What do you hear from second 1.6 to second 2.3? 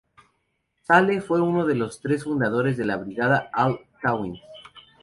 de los tres